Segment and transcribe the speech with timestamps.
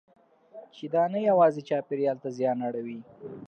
[0.75, 2.99] چې دا نه یوازې چاپېریال ته زیان اړوي.